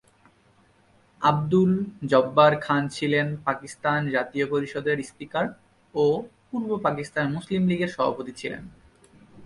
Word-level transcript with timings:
আব্দুল 1.21 1.71
জব্বার 2.03 2.53
খান 2.59 2.83
ছিলেন 2.87 3.27
পাকিস্তান 3.45 3.99
জাতীয় 4.11 4.45
পরিষদের 4.47 4.97
স্পীকার 5.03 5.45
ও 5.95 6.05
পূর্ব 6.47 6.69
পাকিস্তান 6.85 7.25
মুসলিম 7.35 7.63
লীগের 7.69 7.91
সভাপতি 7.95 8.33
ছিলেন। 8.41 8.63